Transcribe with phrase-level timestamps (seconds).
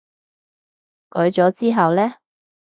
[1.11, 2.15] 改咗之後呢？